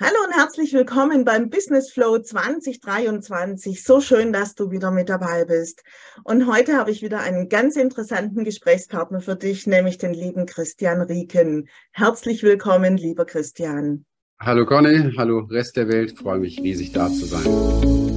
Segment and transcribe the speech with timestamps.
[0.00, 3.82] Hallo und herzlich willkommen beim Business Flow 2023.
[3.82, 5.82] So schön, dass du wieder mit dabei bist.
[6.22, 11.00] Und heute habe ich wieder einen ganz interessanten Gesprächspartner für dich, nämlich den lieben Christian
[11.00, 11.68] Rieken.
[11.90, 14.04] Herzlich willkommen, lieber Christian.
[14.38, 16.16] Hallo Conny, hallo Rest der Welt.
[16.16, 18.07] Freue mich riesig da zu sein.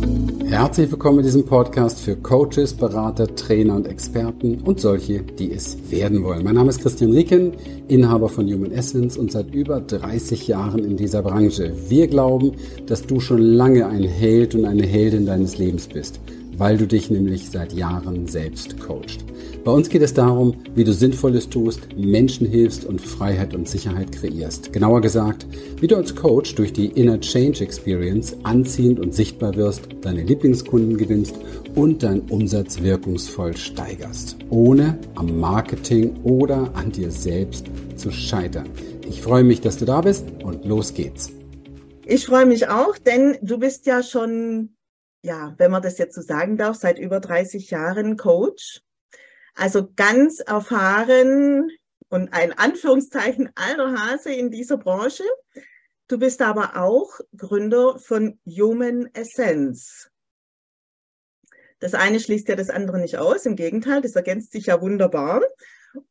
[0.51, 5.77] Herzlich willkommen in diesem Podcast für Coaches, Berater, Trainer und Experten und solche, die es
[5.89, 6.43] werden wollen.
[6.43, 7.53] Mein Name ist Christian Rieken,
[7.87, 11.71] Inhaber von Human Essence und seit über 30 Jahren in dieser Branche.
[11.87, 12.51] Wir glauben,
[12.85, 16.19] dass du schon lange ein Held und eine Heldin deines Lebens bist
[16.57, 19.25] weil du dich nämlich seit Jahren selbst coachst.
[19.63, 24.11] Bei uns geht es darum, wie du Sinnvolles tust, Menschen hilfst und Freiheit und Sicherheit
[24.11, 24.73] kreierst.
[24.73, 25.45] Genauer gesagt,
[25.79, 30.97] wie du als Coach durch die Inner Change Experience anziehend und sichtbar wirst, deine Lieblingskunden
[30.97, 31.35] gewinnst
[31.75, 38.67] und deinen Umsatz wirkungsvoll steigerst, ohne am Marketing oder an dir selbst zu scheitern.
[39.07, 41.31] Ich freue mich, dass du da bist und los geht's.
[42.05, 44.69] Ich freue mich auch, denn du bist ja schon
[45.23, 48.81] ja, wenn man das jetzt so sagen darf, seit über 30 Jahren Coach.
[49.53, 51.69] Also ganz erfahren
[52.09, 55.23] und ein Anführungszeichen alter Hase in dieser Branche.
[56.07, 60.09] Du bist aber auch Gründer von Human Essence.
[61.79, 63.45] Das eine schließt ja das andere nicht aus.
[63.45, 65.41] Im Gegenteil, das ergänzt sich ja wunderbar.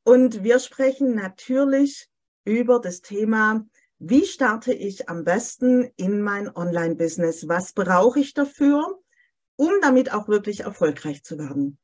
[0.03, 2.09] Und wir sprechen natürlich
[2.45, 3.65] über das Thema
[4.01, 7.49] wie starte ich am besten in mein Online-Business?
[7.49, 8.99] Was brauche ich dafür,
[9.57, 11.79] um damit auch wirklich erfolgreich zu werden?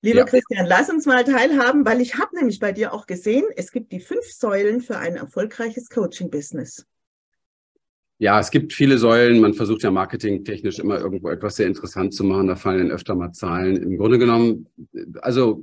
[0.00, 0.24] Lieber ja.
[0.24, 3.90] Christian, lass uns mal teilhaben, weil ich habe nämlich bei dir auch gesehen, es gibt
[3.92, 6.86] die fünf Säulen für ein erfolgreiches Coaching-Business.
[8.20, 9.40] Ja, es gibt viele Säulen.
[9.40, 12.48] Man versucht ja marketingtechnisch immer irgendwo etwas sehr interessant zu machen.
[12.48, 13.82] Da fallen dann öfter mal Zahlen.
[13.82, 14.66] Im Grunde genommen,
[15.22, 15.62] also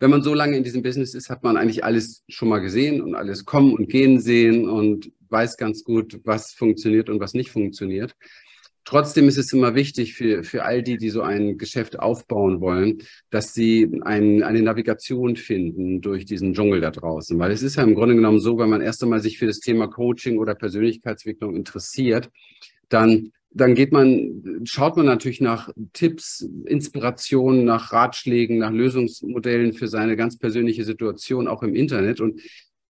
[0.00, 3.00] wenn man so lange in diesem Business ist, hat man eigentlich alles schon mal gesehen
[3.00, 7.50] und alles kommen und gehen sehen und weiß ganz gut, was funktioniert und was nicht
[7.50, 8.14] funktioniert.
[8.84, 12.98] Trotzdem ist es immer wichtig für, für all die, die so ein Geschäft aufbauen wollen,
[13.30, 17.38] dass sie ein, eine Navigation finden durch diesen Dschungel da draußen.
[17.38, 19.60] Weil es ist ja im Grunde genommen so, wenn man erst einmal sich für das
[19.60, 22.30] Thema Coaching oder Persönlichkeitsentwicklung interessiert,
[22.88, 29.86] dann dann geht man, schaut man natürlich nach Tipps, Inspirationen, nach Ratschlägen, nach Lösungsmodellen für
[29.86, 32.20] seine ganz persönliche Situation auch im Internet.
[32.20, 32.40] Und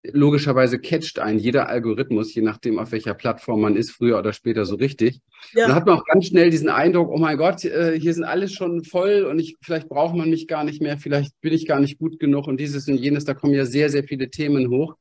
[0.03, 4.65] logischerweise catcht einen jeder Algorithmus, je nachdem, auf welcher Plattform man ist, früher oder später
[4.65, 5.21] so richtig.
[5.53, 5.67] Ja.
[5.67, 8.53] Dann hat man auch ganz schnell diesen Eindruck, oh mein Gott, äh, hier sind alles
[8.53, 11.81] schon voll und ich, vielleicht braucht man mich gar nicht mehr, vielleicht bin ich gar
[11.81, 14.97] nicht gut genug und dieses und jenes, da kommen ja sehr, sehr viele Themen hoch,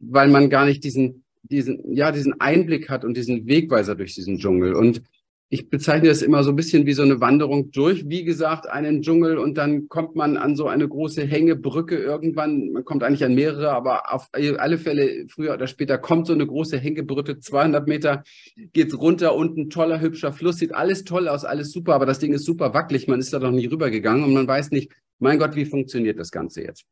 [0.00, 4.38] weil man gar nicht diesen, diesen, ja, diesen Einblick hat und diesen Wegweiser durch diesen
[4.38, 4.74] Dschungel.
[4.74, 5.02] Und
[5.54, 9.02] ich bezeichne das immer so ein bisschen wie so eine Wanderung durch, wie gesagt, einen
[9.02, 12.72] Dschungel und dann kommt man an so eine große Hängebrücke irgendwann.
[12.72, 16.44] Man kommt eigentlich an mehrere, aber auf alle Fälle früher oder später kommt so eine
[16.44, 18.24] große Hängebrücke, 200 Meter
[18.72, 22.32] geht's runter, unten toller, hübscher Fluss, sieht alles toll aus, alles super, aber das Ding
[22.32, 24.90] ist super wackelig, man ist da noch nie rübergegangen und man weiß nicht,
[25.20, 26.84] mein Gott, wie funktioniert das Ganze jetzt?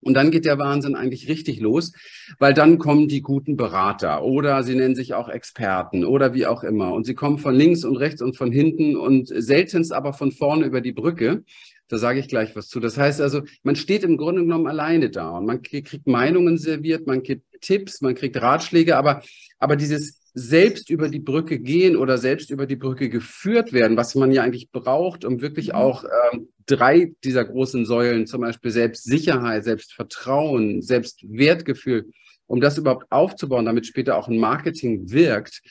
[0.00, 1.92] Und dann geht der Wahnsinn eigentlich richtig los,
[2.38, 6.62] weil dann kommen die guten Berater oder sie nennen sich auch Experten oder wie auch
[6.62, 6.92] immer.
[6.92, 10.66] Und sie kommen von links und rechts und von hinten und seltenst aber von vorne
[10.66, 11.44] über die Brücke.
[11.88, 12.80] Da sage ich gleich was zu.
[12.80, 17.06] Das heißt also, man steht im Grunde genommen alleine da und man kriegt Meinungen serviert,
[17.06, 19.22] man kriegt Tipps, man kriegt Ratschläge, aber,
[19.58, 24.14] aber dieses selbst über die Brücke gehen oder selbst über die Brücke geführt werden, was
[24.14, 25.76] man ja eigentlich braucht, um wirklich mhm.
[25.76, 32.10] auch ähm, drei dieser großen Säulen, zum Beispiel Selbstsicherheit, Selbstvertrauen, Selbstwertgefühl,
[32.46, 35.62] um das überhaupt aufzubauen, damit später auch ein Marketing wirkt,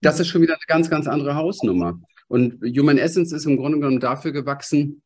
[0.00, 2.00] das ist schon wieder eine ganz, ganz andere Hausnummer.
[2.28, 5.02] Und Human Essence ist im Grunde genommen dafür gewachsen,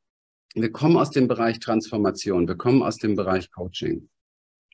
[0.55, 4.09] wir kommen aus dem Bereich Transformation, wir kommen aus dem Bereich Coaching.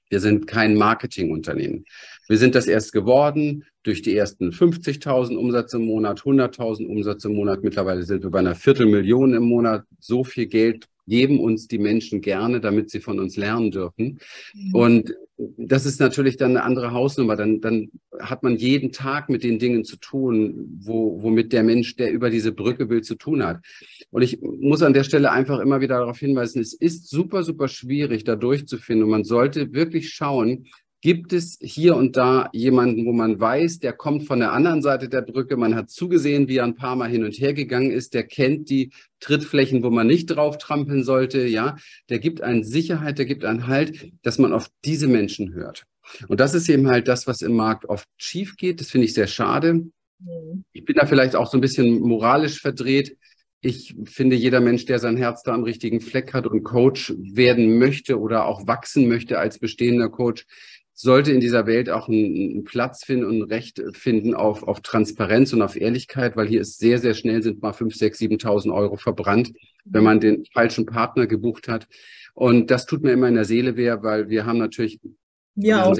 [0.08, 1.84] Wir sind kein Marketingunternehmen.
[2.28, 7.34] Wir sind das erst geworden durch die ersten 50.000 Umsätze im Monat, 100.000 Umsätze im
[7.34, 7.62] Monat.
[7.62, 9.84] Mittlerweile sind wir bei einer Viertelmillion im Monat.
[9.98, 14.18] So viel Geld geben uns die Menschen gerne, damit sie von uns lernen dürfen.
[14.54, 14.74] Mhm.
[14.74, 15.14] Und
[15.58, 17.36] das ist natürlich dann eine andere Hausnummer.
[17.36, 21.96] Dann, dann hat man jeden Tag mit den Dingen zu tun, wo, womit der Mensch,
[21.96, 23.60] der über diese Brücke will, zu tun hat.
[24.10, 27.68] Und ich muss an der Stelle einfach immer wieder darauf hinweisen, es ist super, super
[27.68, 29.04] schwierig, da durchzufinden.
[29.04, 30.66] Und man sollte wirklich schauen,
[31.02, 35.08] Gibt es hier und da jemanden, wo man weiß, der kommt von der anderen Seite
[35.08, 38.14] der Brücke, man hat zugesehen, wie er ein paar Mal hin und her gegangen ist,
[38.14, 38.90] der kennt die
[39.20, 41.76] Trittflächen, wo man nicht drauf trampeln sollte, ja,
[42.08, 45.86] der gibt einen Sicherheit, der gibt einen Halt, dass man auf diese Menschen hört.
[46.28, 48.80] Und das ist eben halt das, was im Markt oft schief geht.
[48.80, 49.74] Das finde ich sehr schade.
[50.18, 50.64] Mhm.
[50.72, 53.16] Ich bin da vielleicht auch so ein bisschen moralisch verdreht.
[53.60, 57.78] Ich finde, jeder Mensch, der sein Herz da am richtigen Fleck hat und Coach werden
[57.78, 60.46] möchte oder auch wachsen möchte als bestehender Coach,
[60.98, 65.52] sollte in dieser Welt auch einen, Platz finden und ein Recht finden auf, auf Transparenz
[65.52, 68.96] und auf Ehrlichkeit, weil hier ist sehr, sehr schnell sind mal 5, 6, 7.000 Euro
[68.96, 69.52] verbrannt,
[69.84, 71.86] wenn man den falschen Partner gebucht hat.
[72.32, 74.98] Und das tut mir immer in der Seele weh, weil wir haben natürlich
[75.54, 75.92] ja.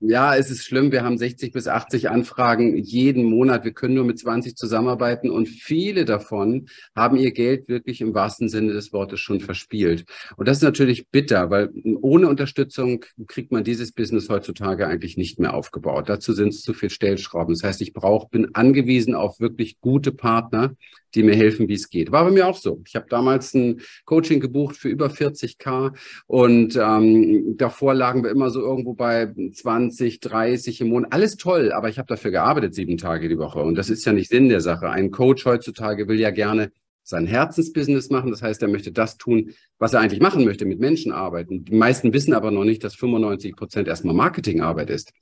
[0.00, 0.92] Ja, es ist schlimm.
[0.92, 3.64] Wir haben 60 bis 80 Anfragen jeden Monat.
[3.64, 8.50] Wir können nur mit 20 zusammenarbeiten und viele davon haben ihr Geld wirklich im wahrsten
[8.50, 10.04] Sinne des Wortes schon verspielt.
[10.36, 11.70] Und das ist natürlich bitter, weil
[12.02, 16.10] ohne Unterstützung kriegt man dieses Business heutzutage eigentlich nicht mehr aufgebaut.
[16.10, 17.54] Dazu sind es zu viel Stellschrauben.
[17.54, 20.74] Das heißt, ich brauche, bin angewiesen auf wirklich gute Partner,
[21.16, 22.12] die mir helfen, wie es geht.
[22.12, 22.80] War bei mir auch so.
[22.86, 25.96] Ich habe damals ein Coaching gebucht für über 40k
[26.26, 31.12] und ähm, davor lagen wir immer so irgendwo bei 20, 30 im Monat.
[31.12, 34.12] Alles toll, aber ich habe dafür gearbeitet sieben Tage die Woche und das ist ja
[34.12, 34.90] nicht Sinn der Sache.
[34.90, 36.70] Ein Coach heutzutage will ja gerne
[37.06, 38.30] sein Herzensbusiness machen.
[38.30, 41.64] Das heißt, er möchte das tun, was er eigentlich machen möchte, mit Menschen arbeiten.
[41.64, 45.12] Die meisten wissen aber noch nicht, dass 95 Prozent erstmal Marketingarbeit ist.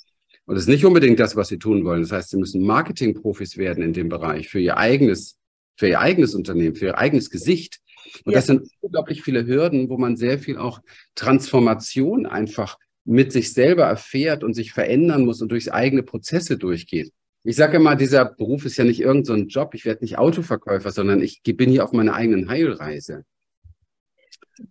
[0.47, 2.03] Und das ist nicht unbedingt das, was sie tun wollen.
[2.03, 5.39] Das heißt, sie müssen Marketingprofis werden in dem Bereich für ihr eigenes
[5.77, 7.81] für ihr eigenes Unternehmen, für ihr eigenes Gesicht.
[8.25, 8.39] Und ja.
[8.39, 10.81] das sind unglaublich viele Hürden, wo man sehr viel auch
[11.15, 17.13] Transformation einfach mit sich selber erfährt und sich verändern muss und durch eigene Prozesse durchgeht.
[17.47, 19.75] Ich sage immer, dieser Beruf ist ja nicht irgendein so Job.
[19.75, 23.25] Ich werde nicht Autoverkäufer, sondern ich bin hier auf meiner eigenen Heilreise.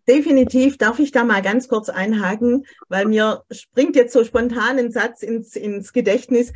[0.07, 4.91] Definitiv darf ich da mal ganz kurz einhaken, weil mir springt jetzt so spontan ein
[4.91, 6.53] Satz ins, ins Gedächtnis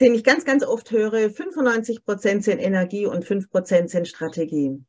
[0.00, 4.82] den ich ganz, ganz oft höre, 95 Prozent sind Energie und 5 Prozent sind Strategie.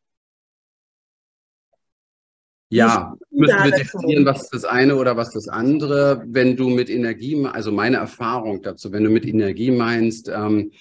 [2.69, 6.24] Ja, müssen wir definieren, was das eine oder was das andere.
[6.27, 10.71] Wenn du mit Energie, also meine Erfahrung dazu, wenn du mit Energie meinst, ähm,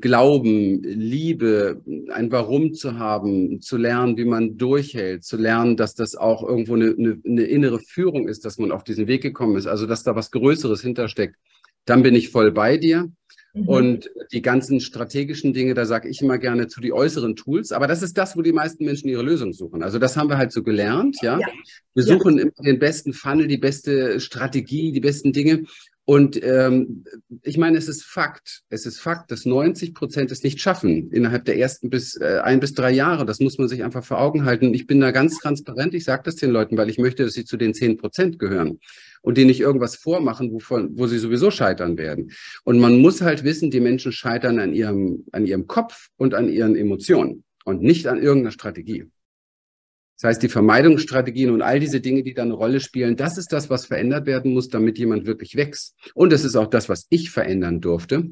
[0.00, 6.16] Glauben, Liebe, ein Warum zu haben, zu lernen, wie man durchhält, zu lernen, dass das
[6.16, 9.66] auch irgendwo eine, eine, eine innere Führung ist, dass man auf diesen Weg gekommen ist,
[9.66, 11.36] also dass da was Größeres hintersteckt,
[11.84, 13.10] dann bin ich voll bei dir.
[13.54, 13.68] Mhm.
[13.68, 17.70] Und die ganzen strategischen Dinge, da sage ich immer gerne zu die äußeren Tools.
[17.70, 19.82] Aber das ist das, wo die meisten Menschen ihre Lösung suchen.
[19.82, 21.38] Also das haben wir halt so gelernt, ja.
[21.38, 21.46] ja.
[21.94, 22.44] Wir suchen ja.
[22.64, 25.62] den besten Funnel, die beste Strategie, die besten Dinge.
[26.06, 27.04] Und ähm,
[27.42, 31.46] ich meine, es ist Fakt, es ist Fakt, dass 90 Prozent es nicht schaffen innerhalb
[31.46, 33.24] der ersten bis äh, ein bis drei Jahre.
[33.24, 34.74] Das muss man sich einfach vor Augen halten.
[34.74, 35.94] Ich bin da ganz transparent.
[35.94, 38.80] Ich sage das den Leuten, weil ich möchte, dass sie zu den 10 Prozent gehören
[39.22, 42.30] und denen nicht irgendwas vormachen, wovon, wo sie sowieso scheitern werden.
[42.64, 46.50] Und man muss halt wissen, die Menschen scheitern an ihrem, an ihrem Kopf und an
[46.50, 49.06] ihren Emotionen und nicht an irgendeiner Strategie.
[50.24, 53.52] Das heißt, die Vermeidungsstrategien und all diese Dinge, die da eine Rolle spielen, das ist
[53.52, 55.94] das, was verändert werden muss, damit jemand wirklich wächst.
[56.14, 58.30] Und es ist auch das, was ich verändern durfte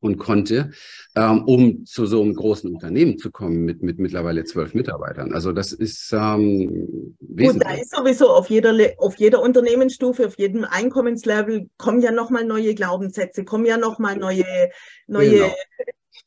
[0.00, 0.72] und konnte,
[1.14, 5.32] ähm, um zu so einem großen Unternehmen zu kommen mit, mit mittlerweile zwölf Mitarbeitern.
[5.32, 10.64] Also das ist ähm, Gut, da ist sowieso auf jeder, auf jeder Unternehmensstufe, auf jedem
[10.64, 14.70] Einkommenslevel kommen ja nochmal neue Glaubenssätze, kommen ja nochmal neue,
[15.06, 15.54] neue genau.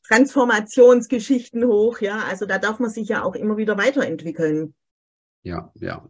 [0.08, 2.00] Transformationsgeschichten hoch.
[2.00, 4.74] Ja, also da darf man sich ja auch immer wieder weiterentwickeln.
[5.44, 6.08] Ja, ja.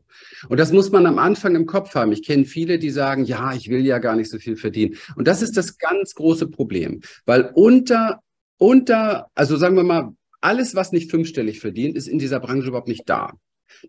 [0.48, 2.12] Und das muss man am Anfang im Kopf haben.
[2.12, 4.96] Ich kenne viele, die sagen, ja, ich will ja gar nicht so viel verdienen.
[5.16, 8.20] Und das ist das ganz große Problem, weil unter,
[8.58, 12.86] unter, also sagen wir mal, alles, was nicht fünfstellig verdient, ist in dieser Branche überhaupt
[12.86, 13.32] nicht da.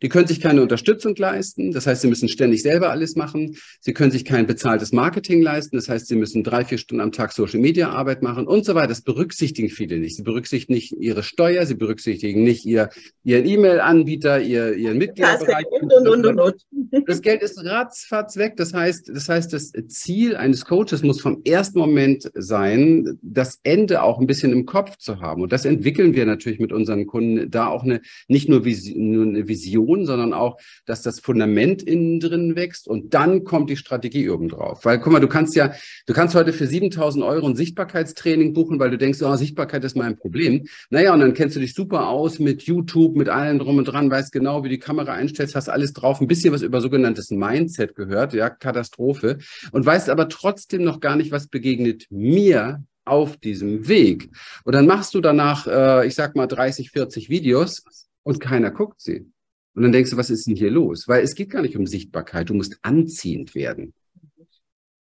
[0.02, 1.72] Die können sich keine Unterstützung leisten.
[1.72, 3.56] Das heißt, sie müssen ständig selber alles machen.
[3.80, 5.76] Sie können sich kein bezahltes Marketing leisten.
[5.76, 8.76] Das heißt, sie müssen drei, vier Stunden am Tag Social Media Arbeit machen und so
[8.76, 8.88] weiter.
[8.88, 10.16] Das berücksichtigen viele nicht.
[10.16, 11.66] Sie berücksichtigen nicht ihre Steuer.
[11.66, 12.90] Sie berücksichtigen nicht ihr,
[13.24, 15.66] ihren E-Mail-Anbieter, ihr, ihren Mitgliederbereich.
[15.70, 17.06] Und, und, und, und.
[17.08, 18.54] Das Geld ist ratzfatz weg.
[18.58, 24.04] Das heißt, das heißt, das Ziel eines Coaches muss vom ersten Moment sein, das Ende
[24.04, 25.42] auch ein bisschen im Kopf zu haben.
[25.42, 29.26] Und das entwickeln wir natürlich mit unseren Kunden da auch eine, nicht nur, Vision, nur
[29.26, 33.78] eine Vision, Vision, sondern auch, dass das Fundament innen drin wächst und dann kommt die
[33.78, 34.86] Strategie obendrauf.
[34.86, 35.74] Weil, guck mal, du kannst ja,
[36.06, 39.96] du kannst heute für 7000 Euro ein Sichtbarkeitstraining buchen, weil du denkst, oh, Sichtbarkeit ist
[39.96, 40.66] mein Problem.
[40.90, 44.10] Naja, und dann kennst du dich super aus mit YouTube, mit allen drum und dran,
[44.10, 47.96] weißt genau, wie die Kamera einstellst, hast alles drauf, ein bisschen was über sogenanntes Mindset
[47.96, 49.38] gehört, ja, Katastrophe.
[49.72, 54.30] Und weißt aber trotzdem noch gar nicht, was begegnet mir auf diesem Weg.
[54.64, 57.84] Und dann machst du danach, äh, ich sag mal, 30, 40 Videos
[58.24, 59.32] und keiner guckt sie.
[59.76, 61.08] Und dann denkst du, was ist denn hier los?
[61.08, 63.94] Weil es geht gar nicht um Sichtbarkeit, du musst anziehend werden.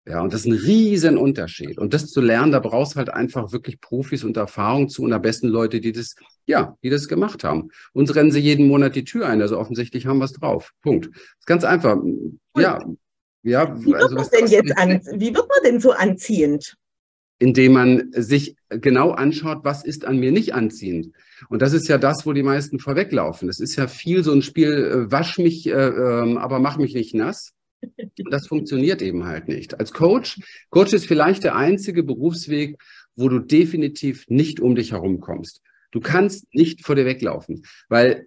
[0.06, 1.78] Ja, und das ist ein riesen Unterschied.
[1.78, 5.20] Und das zu lernen, da brauchst halt einfach wirklich Profis und Erfahrung zu und am
[5.20, 6.14] besten Leute, die das,
[6.46, 7.68] ja, die das gemacht haben.
[7.92, 10.72] Uns rennen sie jeden Monat die Tür ein, also offensichtlich haben wir es drauf.
[10.82, 11.10] Punkt.
[11.12, 11.98] Das ist ganz einfach.
[12.56, 12.82] Ja,
[13.42, 13.78] ja.
[13.78, 16.76] Wie wird also, man denn jetzt an, wie wird man denn so anziehend?
[17.38, 21.12] indem man sich genau anschaut, was ist an mir nicht anziehend.
[21.49, 23.49] Und das ist ja das, wo die meisten vorweglaufen.
[23.49, 26.95] Es ist ja viel so ein Spiel, äh, wasch mich, äh, äh, aber mach mich
[26.95, 27.52] nicht nass.
[28.30, 29.78] Das funktioniert eben halt nicht.
[29.78, 30.40] Als Coach,
[30.71, 32.76] Coach ist vielleicht der einzige Berufsweg,
[33.14, 35.61] wo du definitiv nicht um dich herum kommst.
[35.92, 38.26] Du kannst nicht vor dir weglaufen, weil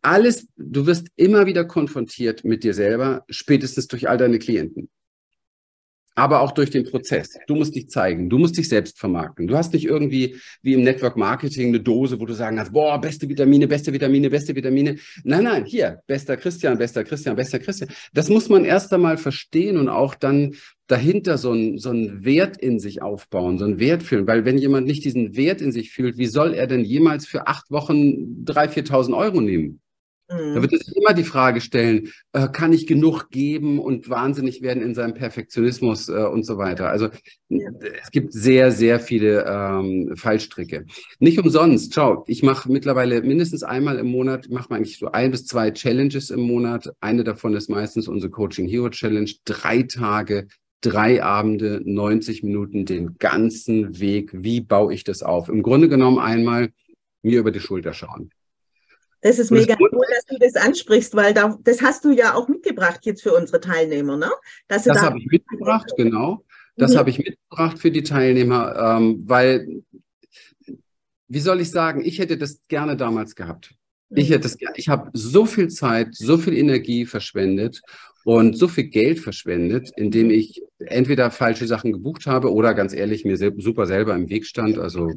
[0.00, 4.88] alles, du wirst immer wieder konfrontiert mit dir selber, spätestens durch all deine Klienten
[6.14, 7.38] aber auch durch den Prozess.
[7.46, 9.46] Du musst dich zeigen, du musst dich selbst vermarkten.
[9.46, 13.00] Du hast nicht irgendwie wie im Network Marketing eine Dose, wo du sagen kannst, boah,
[13.00, 14.96] beste Vitamine, beste Vitamine, beste Vitamine.
[15.24, 17.90] Nein, nein, hier, bester Christian, bester Christian, bester Christian.
[18.12, 20.54] Das muss man erst einmal verstehen und auch dann
[20.86, 24.26] dahinter so ein, so ein Wert in sich aufbauen, so ein Wert fühlen.
[24.26, 27.46] Weil wenn jemand nicht diesen Wert in sich fühlt, wie soll er denn jemals für
[27.46, 29.81] acht Wochen 3.000, 4.000 Euro nehmen?
[30.32, 30.62] Da mhm.
[30.62, 34.94] wird es immer die Frage stellen, äh, kann ich genug geben und wahnsinnig werden in
[34.94, 36.88] seinem Perfektionismus äh, und so weiter.
[36.88, 37.08] Also
[37.48, 37.70] ja.
[38.02, 40.86] es gibt sehr, sehr viele ähm, Fallstricke.
[41.18, 45.46] Nicht umsonst, schau, ich mache mittlerweile mindestens einmal im Monat, mache eigentlich so ein bis
[45.46, 46.92] zwei Challenges im Monat.
[47.00, 49.30] Eine davon ist meistens unsere Coaching Hero Challenge.
[49.44, 50.48] Drei Tage
[50.82, 54.30] drei Abende, 90 Minuten, den ganzen Weg.
[54.32, 55.48] Wie baue ich das auf?
[55.48, 56.72] Im Grunde genommen einmal
[57.22, 58.30] mir über die Schulter schauen.
[59.22, 62.48] Das ist mega cool, dass du das ansprichst, weil da, das hast du ja auch
[62.48, 64.30] mitgebracht jetzt für unsere Teilnehmer, ne?
[64.66, 66.44] das da habe ich mitgebracht, genau.
[66.76, 66.98] Das mhm.
[66.98, 69.82] habe ich mitgebracht für die Teilnehmer, ähm, weil,
[71.28, 73.74] wie soll ich sagen, ich hätte das gerne damals gehabt.
[74.14, 77.80] Ich hätte es ich habe so viel Zeit, so viel Energie verschwendet
[78.24, 83.24] und so viel Geld verschwendet, indem ich entweder falsche Sachen gebucht habe oder ganz ehrlich
[83.24, 84.78] mir super selber im Weg stand.
[84.78, 85.10] Also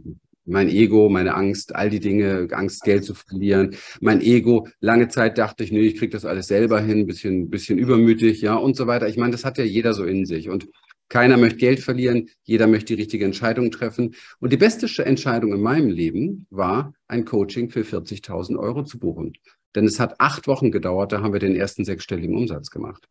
[0.45, 3.75] mein Ego, meine Angst, all die Dinge, Angst, Geld zu verlieren.
[3.99, 7.77] Mein Ego, lange Zeit dachte ich, nee, ich kriege das alles selber hin, bisschen, bisschen
[7.77, 9.07] übermütig, ja, und so weiter.
[9.07, 10.49] Ich meine, das hat ja jeder so in sich.
[10.49, 10.67] Und
[11.09, 14.15] keiner möchte Geld verlieren, jeder möchte die richtige Entscheidung treffen.
[14.39, 19.33] Und die beste Entscheidung in meinem Leben war, ein Coaching für 40.000 Euro zu buchen.
[19.75, 23.07] Denn es hat acht Wochen gedauert, da haben wir den ersten sechsstelligen Umsatz gemacht.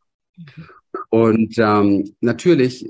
[1.11, 2.87] Und ähm, natürlich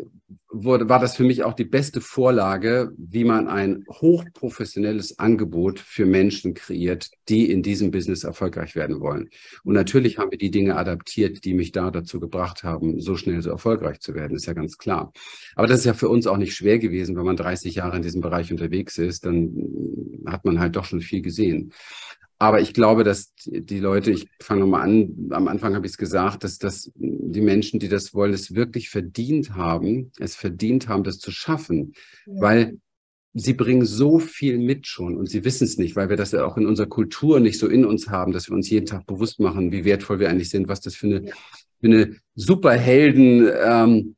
[0.54, 6.06] wurde, war das für mich auch die beste Vorlage, wie man ein hochprofessionelles Angebot für
[6.06, 9.28] Menschen kreiert, die in diesem Business erfolgreich werden wollen.
[9.64, 13.42] Und natürlich haben wir die Dinge adaptiert, die mich da dazu gebracht haben, so schnell
[13.42, 15.12] so erfolgreich zu werden, ist ja ganz klar.
[15.56, 18.02] Aber das ist ja für uns auch nicht schwer gewesen, wenn man 30 Jahre in
[18.02, 19.52] diesem Bereich unterwegs ist, dann
[20.26, 21.72] hat man halt doch schon viel gesehen.
[22.44, 25.98] Aber ich glaube, dass die Leute, ich fange nochmal an, am Anfang habe ich es
[25.98, 31.04] gesagt, dass, dass die Menschen, die das wollen, es wirklich verdient haben, es verdient haben,
[31.04, 31.94] das zu schaffen,
[32.26, 32.42] ja.
[32.42, 32.76] weil
[33.32, 36.44] sie bringen so viel mit schon und sie wissen es nicht, weil wir das ja
[36.44, 39.40] auch in unserer Kultur nicht so in uns haben, dass wir uns jeden Tag bewusst
[39.40, 41.24] machen, wie wertvoll wir eigentlich sind, was das für eine,
[41.80, 44.16] für eine Superhelden ähm,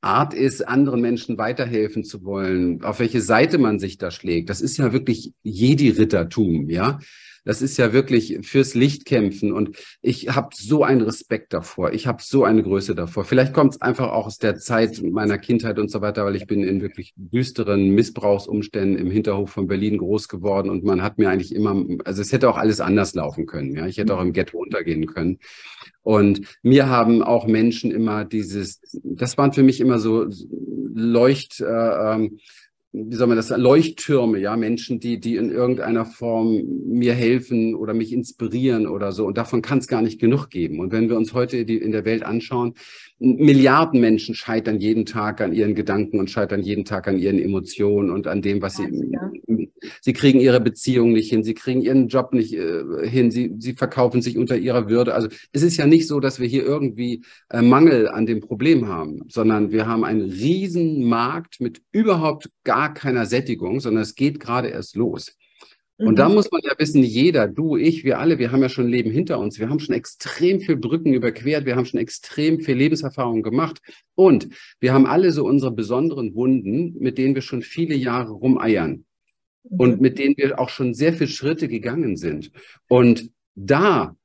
[0.00, 4.50] Art ist, anderen Menschen weiterhelfen zu wollen, auf welche Seite man sich da schlägt.
[4.50, 6.98] Das ist ja wirklich Jedi-Rittertum, ja.
[7.44, 9.52] Das ist ja wirklich fürs Licht kämpfen.
[9.52, 11.92] Und ich habe so einen Respekt davor.
[11.92, 13.24] Ich habe so eine Größe davor.
[13.24, 16.46] Vielleicht kommt es einfach auch aus der Zeit meiner Kindheit und so weiter, weil ich
[16.46, 20.70] bin in wirklich düsteren Missbrauchsumständen im Hinterhof von Berlin groß geworden.
[20.70, 23.74] Und man hat mir eigentlich immer, also es hätte auch alles anders laufen können.
[23.74, 25.38] Ja, ich hätte auch im Ghetto untergehen können.
[26.02, 30.26] Und mir haben auch Menschen immer dieses, das waren für mich immer so
[30.92, 31.64] Leucht, äh,
[32.14, 32.38] ähm,
[32.92, 37.74] wie soll man das sagen, Leuchttürme, ja, Menschen, die, die in irgendeiner Form mir helfen
[37.76, 39.26] oder mich inspirieren oder so.
[39.26, 40.80] Und davon kann es gar nicht genug geben.
[40.80, 42.74] Und wenn wir uns heute die, in der Welt anschauen,
[43.22, 48.10] Milliarden Menschen scheitern jeden Tag an ihren Gedanken und scheitern jeden Tag an ihren Emotionen
[48.10, 49.30] und an dem, was sie, ja.
[50.00, 53.74] sie kriegen ihre Beziehung nicht hin, sie kriegen ihren Job nicht äh, hin, sie, sie
[53.74, 55.14] verkaufen sich unter ihrer Würde.
[55.14, 58.88] Also es ist ja nicht so, dass wir hier irgendwie äh, Mangel an dem Problem
[58.88, 64.40] haben, sondern wir haben einen riesen Markt mit überhaupt gar keiner Sättigung, sondern es geht
[64.40, 65.36] gerade erst los.
[66.00, 66.36] Und da mhm.
[66.36, 69.10] muss man ja wissen, jeder, du, ich, wir alle, wir haben ja schon ein Leben
[69.10, 69.58] hinter uns.
[69.58, 71.66] Wir haben schon extrem viel Brücken überquert.
[71.66, 73.82] Wir haben schon extrem viel Lebenserfahrung gemacht.
[74.14, 74.48] Und
[74.80, 79.04] wir haben alle so unsere besonderen Wunden, mit denen wir schon viele Jahre rumeiern.
[79.62, 80.00] Und mhm.
[80.00, 82.50] mit denen wir auch schon sehr viele Schritte gegangen sind.
[82.88, 84.16] Und da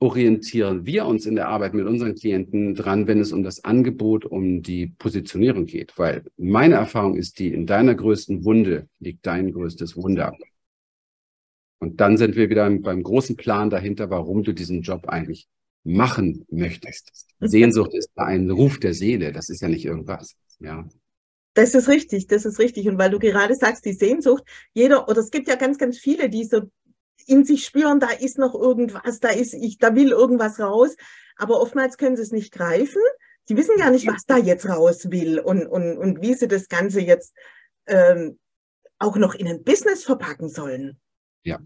[0.00, 4.26] orientieren wir uns in der Arbeit mit unseren Klienten dran, wenn es um das Angebot,
[4.26, 5.96] um die Positionierung geht.
[5.96, 10.36] Weil meine Erfahrung ist die, in deiner größten Wunde liegt dein größtes Wunder.
[11.82, 15.48] Und dann sind wir wieder beim großen Plan dahinter, warum du diesen Job eigentlich
[15.82, 17.26] machen möchtest.
[17.40, 19.32] Sehnsucht ist ein Ruf der Seele.
[19.32, 20.36] Das ist ja nicht irgendwas.
[20.60, 20.88] Ja.
[21.54, 22.86] Das ist richtig, das ist richtig.
[22.86, 26.30] Und weil du gerade sagst, die Sehnsucht, jeder, oder es gibt ja ganz, ganz viele,
[26.30, 26.70] die so
[27.26, 30.94] in sich spüren, da ist noch irgendwas, da ist ich, da will irgendwas raus.
[31.34, 33.02] Aber oftmals können sie es nicht greifen.
[33.48, 36.68] Die wissen gar nicht, was da jetzt raus will und, und, und wie sie das
[36.68, 37.34] Ganze jetzt
[37.88, 38.38] ähm,
[39.00, 41.00] auch noch in ein Business verpacken sollen.
[41.44, 41.58] Ja.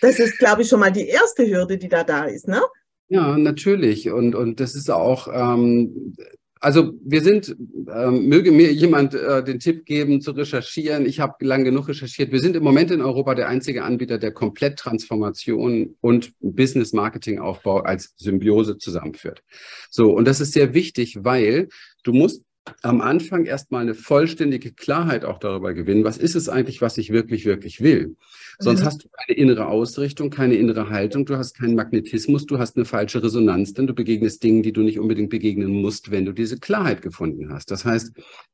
[0.00, 2.60] Das ist, glaube ich, schon mal die erste Hürde, die da da ist, ne?
[3.08, 4.10] Ja, natürlich.
[4.10, 6.14] Und, und das ist auch, ähm,
[6.60, 7.56] also wir sind,
[7.88, 11.06] äh, möge mir jemand äh, den Tipp geben zu recherchieren.
[11.06, 12.32] Ich habe lang genug recherchiert.
[12.32, 17.38] Wir sind im Moment in Europa der einzige Anbieter, der komplett Transformation und Business Marketing
[17.38, 19.42] Aufbau als Symbiose zusammenführt.
[19.90, 21.68] So, und das ist sehr wichtig, weil
[22.02, 22.42] du musst
[22.82, 27.10] am Anfang erstmal eine vollständige Klarheit auch darüber gewinnen, was ist es eigentlich, was ich
[27.10, 28.16] wirklich, wirklich will.
[28.58, 28.84] Sonst mhm.
[28.84, 32.84] hast du keine innere Ausrichtung, keine innere Haltung, du hast keinen Magnetismus, du hast eine
[32.84, 36.58] falsche Resonanz, denn du begegnest Dingen, die du nicht unbedingt begegnen musst, wenn du diese
[36.58, 37.70] Klarheit gefunden hast.
[37.70, 38.12] Das heißt,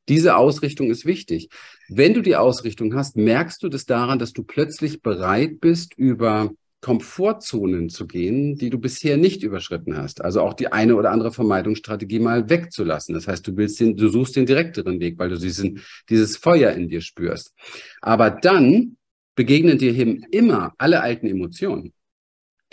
[0.09, 1.49] diese Ausrichtung ist wichtig.
[1.88, 6.50] Wenn du die Ausrichtung hast, merkst du das daran, dass du plötzlich bereit bist, über
[6.85, 10.23] Komfortzonen zu gehen, die du bisher nicht überschritten hast.
[10.23, 13.14] Also auch die eine oder andere Vermeidungsstrategie mal wegzulassen.
[13.14, 16.73] Das heißt, du willst den, du suchst den direkteren Weg, weil du diesen, dieses Feuer
[16.73, 17.55] in dir spürst.
[18.03, 18.99] Aber dann
[19.35, 21.95] begegnen dir eben immer alle alten Emotionen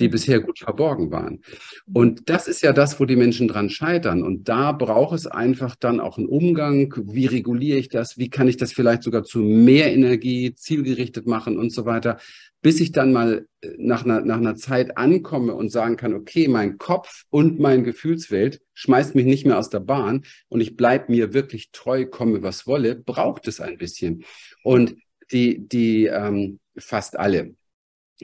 [0.01, 1.41] die bisher gut verborgen waren.
[1.93, 4.23] Und das ist ja das, wo die Menschen dran scheitern.
[4.23, 6.93] Und da braucht es einfach dann auch einen Umgang.
[7.05, 8.17] Wie reguliere ich das?
[8.17, 12.17] Wie kann ich das vielleicht sogar zu mehr Energie zielgerichtet machen und so weiter?
[12.61, 16.47] Bis ich dann mal äh, nach einer, nach einer Zeit ankomme und sagen kann, okay,
[16.47, 21.11] mein Kopf und mein Gefühlswelt schmeißt mich nicht mehr aus der Bahn und ich bleibe
[21.11, 24.23] mir wirklich treu, komme was wolle, braucht es ein bisschen.
[24.63, 24.95] Und
[25.31, 27.55] die, die ähm, fast alle,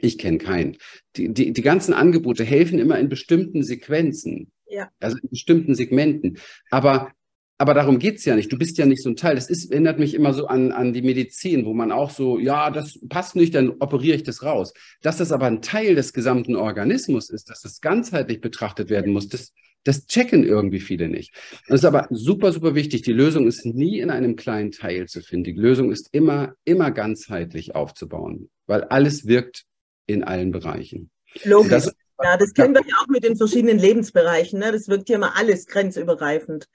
[0.02, 0.76] ich kenne keinen.
[1.16, 4.52] Die, die, die ganzen Angebote helfen immer in bestimmten Sequenzen.
[4.68, 4.88] Ja.
[5.00, 6.38] Also in bestimmten Segmenten.
[6.70, 7.12] Aber,
[7.58, 8.52] aber darum geht's ja nicht.
[8.52, 9.34] Du bist ja nicht so ein Teil.
[9.34, 12.70] Das ist, erinnert mich immer so an, an die Medizin, wo man auch so, ja,
[12.70, 14.72] das passt nicht, dann operiere ich das raus.
[15.02, 19.28] Dass das aber ein Teil des gesamten Organismus ist, dass das ganzheitlich betrachtet werden muss,
[19.28, 19.52] das,
[19.84, 21.34] das checken irgendwie viele nicht.
[21.66, 23.02] Das ist aber super, super wichtig.
[23.02, 25.44] Die Lösung ist nie in einem kleinen Teil zu finden.
[25.44, 29.64] Die Lösung ist immer, immer ganzheitlich aufzubauen, weil alles wirkt
[30.08, 31.10] in allen Bereichen.
[31.44, 31.70] Logisch.
[31.70, 34.58] Das, ja, das kennen wir ja auch mit den verschiedenen Lebensbereichen.
[34.58, 34.72] Ne?
[34.72, 36.68] Das wirkt ja immer alles grenzübergreifend.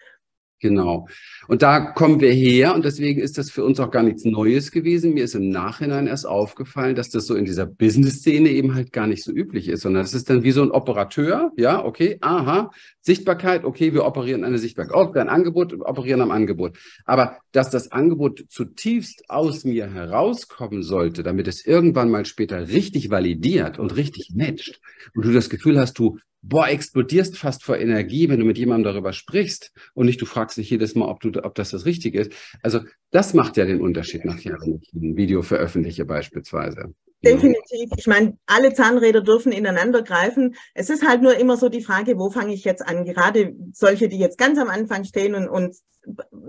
[0.64, 1.10] Genau.
[1.50, 4.72] Und da kommen wir her und deswegen ist das für uns auch gar nichts Neues
[4.72, 5.14] gewesen.
[5.14, 9.06] Mir ist im Nachhinein erst aufgefallen, dass das so in dieser Business-Szene eben halt gar
[9.06, 11.52] nicht so üblich ist, sondern das ist dann wie so ein Operateur.
[11.58, 14.96] Ja, okay, aha, Sichtbarkeit, okay, wir operieren eine Sichtbarkeit.
[14.96, 16.78] Oh, ein Angebot, operieren am Angebot.
[17.04, 23.10] Aber dass das Angebot zutiefst aus mir herauskommen sollte, damit es irgendwann mal später richtig
[23.10, 24.80] validiert und richtig matcht
[25.14, 28.92] und du das Gefühl hast, du boah, explodierst fast vor Energie, wenn du mit jemandem
[28.92, 32.20] darüber sprichst und nicht du fragst dich jedes Mal, ob du, ob das das Richtige
[32.20, 32.34] ist.
[32.62, 36.94] Also das macht ja den Unterschied nachher, wenn ich ein Video veröffentliche beispielsweise.
[37.24, 37.90] Definitiv.
[37.96, 40.56] Ich meine, alle Zahnräder dürfen ineinander greifen.
[40.74, 43.06] Es ist halt nur immer so die Frage, wo fange ich jetzt an?
[43.06, 45.78] Gerade solche, die jetzt ganz am Anfang stehen und, und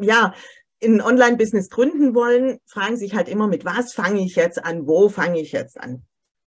[0.00, 0.34] ja,
[0.82, 4.88] ein Online-Business gründen wollen, fragen sich halt immer, mit was fange ich jetzt an?
[4.88, 6.02] Wo fange ich jetzt an?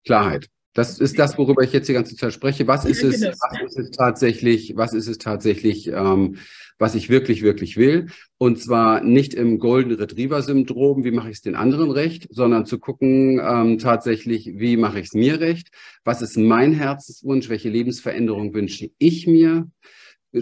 [0.05, 0.49] Klarheit.
[0.77, 2.67] Das ist das, worüber ich jetzt die ganze Zeit spreche.
[2.67, 6.37] Was ist es, was ist es tatsächlich, was ist es tatsächlich, ähm,
[6.77, 8.09] was ich wirklich, wirklich will?
[8.37, 12.67] Und zwar nicht im Golden Retriever Syndrom, wie mache ich es den anderen recht, sondern
[12.67, 15.69] zu gucken ähm, tatsächlich, wie mache ich es mir recht?
[16.03, 17.49] Was ist mein Herzenswunsch?
[17.49, 19.67] Welche Lebensveränderung wünsche ich mir?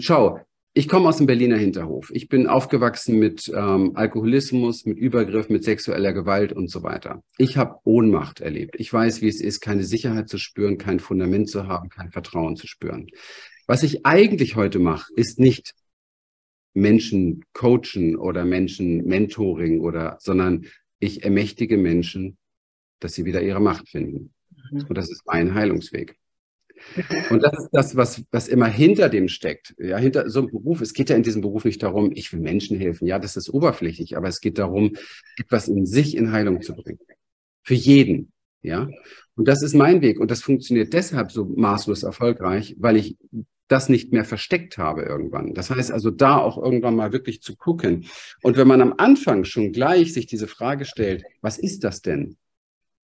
[0.00, 0.40] Schau,
[0.76, 2.10] ich komme aus dem Berliner Hinterhof.
[2.12, 7.22] Ich bin aufgewachsen mit ähm, Alkoholismus, mit Übergriff, mit sexueller Gewalt und so weiter.
[7.38, 8.76] Ich habe Ohnmacht erlebt.
[8.78, 12.56] Ich weiß, wie es ist, keine Sicherheit zu spüren, kein Fundament zu haben, kein Vertrauen
[12.56, 13.06] zu spüren.
[13.66, 15.72] Was ich eigentlich heute mache, ist nicht
[16.74, 20.66] Menschen coachen oder Menschen Mentoring oder, sondern
[20.98, 22.36] ich ermächtige Menschen,
[23.00, 24.34] dass sie wieder ihre Macht finden.
[24.70, 24.84] Mhm.
[24.90, 26.18] Und das ist mein Heilungsweg.
[27.30, 29.74] Und das ist das, was, was immer hinter dem steckt.
[29.78, 30.80] Ja, hinter so einem Beruf.
[30.80, 33.06] Es geht ja in diesem Beruf nicht darum, ich will Menschen helfen.
[33.06, 34.96] Ja, das ist oberflächlich, aber es geht darum,
[35.38, 37.00] etwas in sich in Heilung zu bringen.
[37.62, 38.32] Für jeden.
[38.62, 38.88] Ja.
[39.34, 40.18] Und das ist mein Weg.
[40.18, 43.16] Und das funktioniert deshalb so maßlos erfolgreich, weil ich
[43.68, 45.52] das nicht mehr versteckt habe irgendwann.
[45.52, 48.06] Das heißt also, da auch irgendwann mal wirklich zu gucken.
[48.42, 52.36] Und wenn man am Anfang schon gleich sich diese Frage stellt, was ist das denn?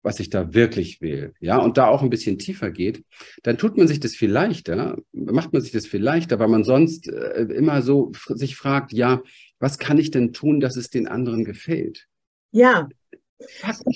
[0.08, 3.04] Was ich da wirklich will, ja, und da auch ein bisschen tiefer geht,
[3.44, 6.64] dann tut man sich das viel leichter, macht man sich das viel leichter, weil man
[6.64, 9.22] sonst äh, immer so sich fragt, ja,
[9.60, 12.08] was kann ich denn tun, dass es den anderen gefällt?
[12.52, 12.88] Ja.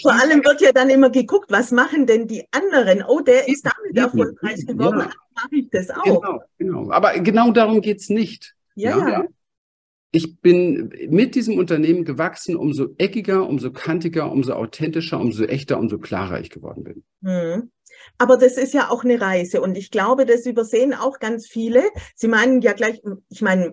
[0.02, 3.04] Vor allem wird ja dann immer geguckt, was machen denn die anderen?
[3.08, 5.12] Oh, der ist damit erfolgreich geworden, ja.
[5.34, 6.04] mache ich das auch.
[6.04, 6.92] Genau, genau.
[6.92, 8.54] Aber genau darum geht es nicht.
[8.76, 9.00] ja.
[9.00, 9.10] ja.
[9.10, 9.26] ja
[10.12, 16.00] ich bin mit diesem Unternehmen gewachsen, umso eckiger, umso kantiger, umso authentischer, umso echter, umso
[16.00, 17.04] klarer ich geworden bin.
[17.24, 17.72] Hm.
[18.18, 21.84] Aber das ist ja auch eine Reise und ich glaube, das übersehen auch ganz viele.
[22.16, 23.72] Sie meinen ja gleich, ich meine,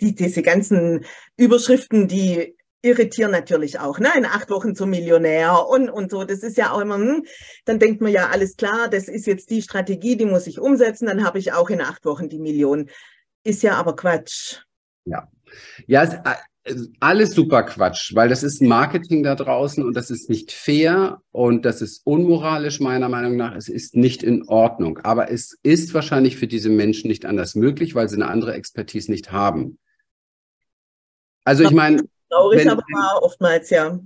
[0.00, 1.04] die, diese ganzen
[1.36, 4.10] Überschriften, die irritieren natürlich auch, ne?
[4.16, 6.24] In acht Wochen zum Millionär und, und so.
[6.24, 7.24] Das ist ja auch immer, hm,
[7.64, 11.06] dann denkt man ja, alles klar, das ist jetzt die Strategie, die muss ich umsetzen,
[11.06, 12.88] dann habe ich auch in acht Wochen die Million.
[13.42, 14.62] Ist ja aber Quatsch.
[15.04, 15.28] Ja.
[15.86, 20.52] Ja, es, alles super Quatsch, weil das ist Marketing da draußen und das ist nicht
[20.52, 23.54] fair und das ist unmoralisch meiner Meinung nach.
[23.56, 27.94] Es ist nicht in Ordnung, aber es ist wahrscheinlich für diese Menschen nicht anders möglich,
[27.94, 29.78] weil sie eine andere Expertise nicht haben.
[31.44, 33.98] Also ich meine, Traurig, wenn, aber wahr oftmals, ja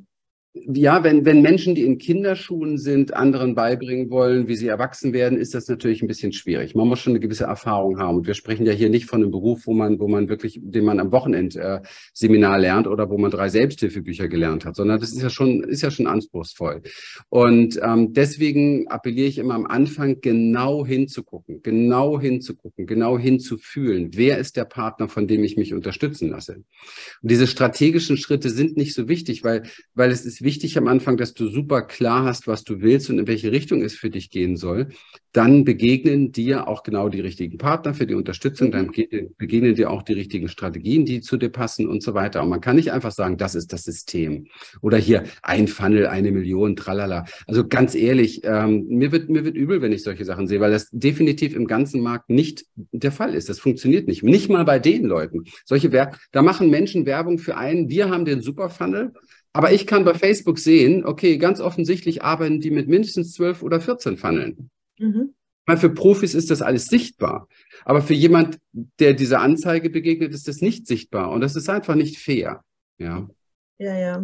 [0.55, 5.39] ja, wenn, wenn Menschen, die in Kinderschuhen sind, anderen beibringen wollen, wie sie erwachsen werden,
[5.39, 6.75] ist das natürlich ein bisschen schwierig.
[6.75, 8.19] Man muss schon eine gewisse Erfahrung haben.
[8.19, 10.85] Und wir sprechen ja hier nicht von einem Beruf, wo man, wo man wirklich, den
[10.85, 15.23] man am Wochenendseminar äh, lernt oder wo man drei Selbsthilfebücher gelernt hat, sondern das ist
[15.23, 16.83] ja schon, ist ja schon anspruchsvoll.
[17.31, 24.11] Und ähm, deswegen appelliere ich immer am Anfang, genau hinzugucken, genau hinzugucken, genau hinzufühlen.
[24.13, 26.57] Wer ist der Partner, von dem ich mich unterstützen lasse?
[26.57, 29.63] Und diese strategischen Schritte sind nicht so wichtig, weil,
[29.95, 33.19] weil es ist wichtig am Anfang, dass du super klar hast, was du willst und
[33.19, 34.89] in welche Richtung es für dich gehen soll.
[35.33, 38.71] Dann begegnen dir auch genau die richtigen Partner für die Unterstützung.
[38.71, 38.91] Dann
[39.39, 42.43] begegnen dir auch die richtigen Strategien, die zu dir passen und so weiter.
[42.43, 44.49] Und man kann nicht einfach sagen, das ist das System.
[44.83, 47.25] Oder hier ein Funnel, eine Million, tralala.
[47.47, 50.71] Also ganz ehrlich, ähm, mir, wird, mir wird übel, wenn ich solche Sachen sehe, weil
[50.71, 53.49] das definitiv im ganzen Markt nicht der Fall ist.
[53.49, 54.23] Das funktioniert nicht.
[54.23, 55.45] Nicht mal bei den Leuten.
[55.65, 57.89] Solche Wer da machen Menschen Werbung für einen.
[57.89, 59.13] Wir haben den Super Funnel.
[59.53, 63.81] Aber ich kann bei Facebook sehen, okay, ganz offensichtlich arbeiten die mit mindestens 12 oder
[63.81, 64.71] 14 Funneln.
[64.99, 65.35] Mhm.
[65.67, 67.49] Weil für Profis ist das alles sichtbar.
[67.85, 71.31] Aber für jemand, der dieser Anzeige begegnet, ist das nicht sichtbar.
[71.31, 72.65] Und das ist einfach nicht fair.
[72.99, 73.29] Ja,
[73.79, 73.97] ja.
[73.97, 74.23] ja.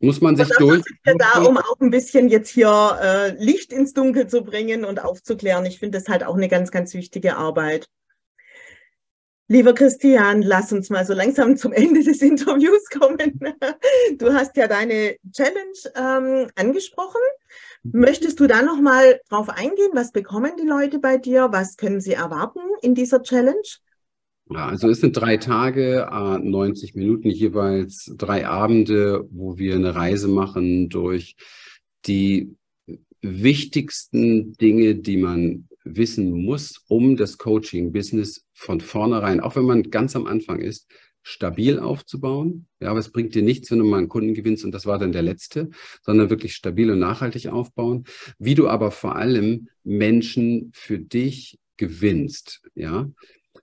[0.00, 0.82] muss man sich durch.
[1.06, 5.02] Ja da, um auch ein bisschen jetzt hier äh, Licht ins Dunkel zu bringen und
[5.02, 5.64] aufzuklären.
[5.64, 7.86] Ich finde das halt auch eine ganz, ganz wichtige Arbeit.
[9.52, 13.38] Lieber Christian, lass uns mal so langsam zum Ende des Interviews kommen.
[14.18, 17.20] Du hast ja deine Challenge ähm, angesprochen.
[17.82, 19.90] Möchtest du da noch mal drauf eingehen?
[19.92, 21.48] Was bekommen die Leute bei dir?
[21.50, 23.60] Was können sie erwarten in dieser Challenge?
[24.48, 30.28] Ja, also es sind drei Tage, 90 Minuten jeweils, drei Abende, wo wir eine Reise
[30.28, 31.36] machen durch
[32.06, 32.56] die
[33.20, 40.16] wichtigsten Dinge, die man wissen muss, um das Coaching-Business von vornherein, auch wenn man ganz
[40.16, 40.88] am Anfang ist,
[41.22, 42.66] stabil aufzubauen.
[42.80, 44.98] Ja, aber es bringt dir nichts, wenn du mal einen Kunden gewinnst und das war
[44.98, 45.70] dann der letzte,
[46.02, 48.04] sondern wirklich stabil und nachhaltig aufbauen.
[48.38, 52.62] Wie du aber vor allem Menschen für dich gewinnst.
[52.74, 53.08] Ja,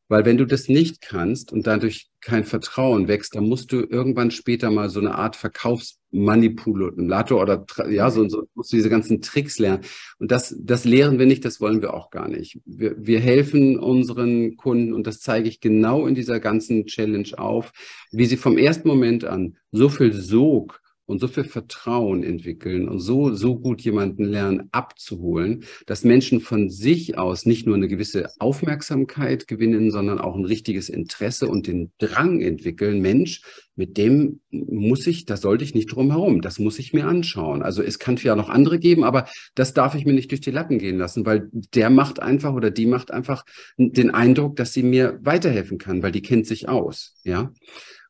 [0.10, 4.32] weil wenn du das nicht kannst und dadurch kein Vertrauen wächst, dann musst du irgendwann
[4.32, 9.60] später mal so eine Art Verkaufsmanipulator oder ja, so, so musst du diese ganzen Tricks
[9.60, 9.84] lernen.
[10.18, 12.60] Und das, das lehren wir nicht, das wollen wir auch gar nicht.
[12.66, 17.72] Wir, wir helfen unseren Kunden und das zeige ich genau in dieser ganzen Challenge auf,
[18.12, 23.00] wie sie vom ersten Moment an so viel Sog und so viel Vertrauen entwickeln und
[23.00, 28.30] so, so gut jemanden lernen abzuholen, dass Menschen von sich aus nicht nur eine gewisse
[28.38, 33.02] Aufmerksamkeit gewinnen, sondern auch ein richtiges Interesse und den Drang entwickeln.
[33.02, 33.42] Mensch,
[33.76, 36.42] mit dem muss ich, da sollte ich nicht drum herum.
[36.42, 37.64] Das muss ich mir anschauen.
[37.64, 40.52] Also es kann ja noch andere geben, aber das darf ich mir nicht durch die
[40.52, 43.46] Lappen gehen lassen, weil der macht einfach oder die macht einfach
[43.78, 47.16] den Eindruck, dass sie mir weiterhelfen kann, weil die kennt sich aus.
[47.24, 47.52] Ja.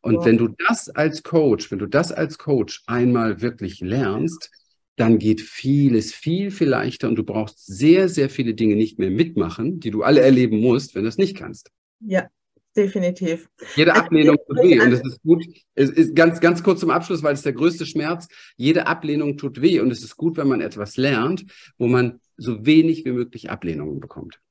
[0.02, 0.26] Und ja.
[0.26, 4.50] wenn du das als Coach, wenn du das als Coach einmal wirklich lernst,
[4.96, 9.10] dann geht vieles viel, viel leichter und du brauchst sehr, sehr viele Dinge nicht mehr
[9.10, 11.72] mitmachen, die du alle erleben musst, wenn du es nicht kannst.
[12.02, 12.28] Ja,
[12.76, 13.50] definitiv.
[13.76, 16.90] Jede also, Ablehnung tut weh und es ist gut, es ist ganz, ganz kurz zum
[16.90, 20.50] Abschluss, weil es der größte Schmerz, jede Ablehnung tut weh und es ist gut, wenn
[20.50, 21.46] man etwas lernt,
[21.78, 24.42] wo man so wenig wie möglich Ablehnungen bekommt.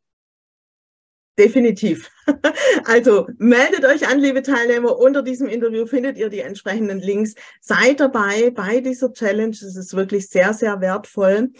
[1.38, 2.10] Definitiv.
[2.84, 4.98] Also meldet euch an, liebe Teilnehmer.
[4.98, 7.34] Unter diesem Interview findet ihr die entsprechenden Links.
[7.62, 9.50] Seid dabei bei dieser Challenge.
[9.50, 11.50] Es ist wirklich sehr, sehr wertvoll.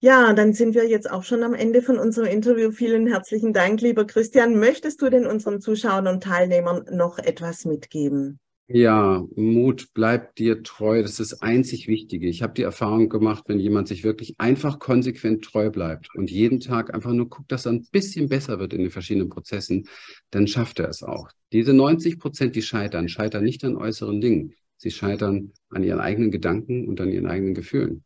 [0.00, 2.72] Ja, dann sind wir jetzt auch schon am Ende von unserem Interview.
[2.72, 4.58] Vielen herzlichen Dank, lieber Christian.
[4.58, 8.40] Möchtest du denn unseren Zuschauern und Teilnehmern noch etwas mitgeben?
[8.66, 11.02] Ja, Mut, bleib dir treu.
[11.02, 12.28] Das ist das einzig Wichtige.
[12.28, 16.60] Ich habe die Erfahrung gemacht, wenn jemand sich wirklich einfach konsequent treu bleibt und jeden
[16.60, 19.86] Tag einfach nur guckt, dass er ein bisschen besser wird in den verschiedenen Prozessen,
[20.30, 21.28] dann schafft er es auch.
[21.52, 24.54] Diese 90 Prozent, die scheitern, scheitern nicht an äußeren Dingen.
[24.78, 28.02] Sie scheitern an ihren eigenen Gedanken und an ihren eigenen Gefühlen.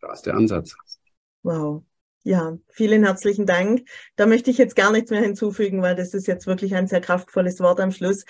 [0.00, 0.76] Da ist der Ansatz.
[1.42, 1.82] Wow.
[2.22, 3.88] Ja, vielen herzlichen Dank.
[4.14, 7.00] Da möchte ich jetzt gar nichts mehr hinzufügen, weil das ist jetzt wirklich ein sehr
[7.00, 8.24] kraftvolles Wort am Schluss.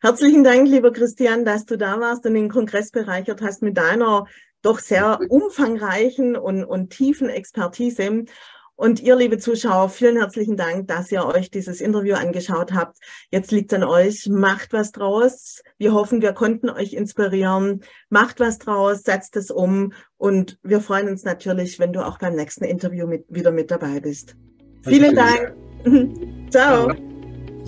[0.00, 4.26] Herzlichen Dank, lieber Christian, dass du da warst und den Kongress bereichert hast mit deiner
[4.62, 8.24] doch sehr umfangreichen und, und tiefen Expertise.
[8.74, 12.98] Und ihr, liebe Zuschauer, vielen herzlichen Dank, dass ihr euch dieses Interview angeschaut habt.
[13.30, 14.28] Jetzt liegt an euch.
[14.28, 15.62] Macht was draus.
[15.78, 17.82] Wir hoffen, wir konnten euch inspirieren.
[18.10, 19.94] Macht was draus, setzt es um.
[20.18, 24.00] Und wir freuen uns natürlich, wenn du auch beim nächsten Interview mit, wieder mit dabei
[24.00, 24.36] bist.
[24.82, 25.54] Vielen Dank.
[26.50, 26.92] Ciao.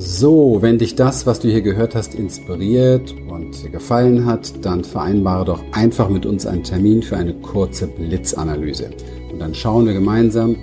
[0.01, 5.45] So, wenn dich das, was du hier gehört hast, inspiriert und gefallen hat, dann vereinbare
[5.45, 8.91] doch einfach mit uns einen Termin für eine kurze Blitzanalyse.
[9.33, 10.55] Und dann schauen wir gemeinsam,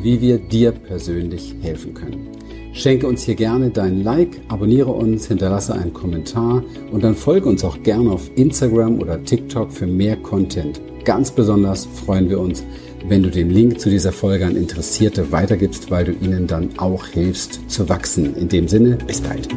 [0.00, 2.28] wie wir dir persönlich helfen können.
[2.72, 7.64] Schenke uns hier gerne dein Like, abonniere uns, hinterlasse einen Kommentar und dann folge uns
[7.64, 10.80] auch gerne auf Instagram oder TikTok für mehr Content.
[11.04, 12.62] Ganz besonders freuen wir uns,
[13.08, 17.06] wenn du den Link zu dieser Folge an Interessierte weitergibst, weil du ihnen dann auch
[17.06, 18.34] hilfst zu wachsen.
[18.36, 19.48] In dem Sinne, bis bald.